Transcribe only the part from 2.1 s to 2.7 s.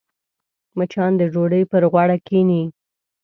کښېني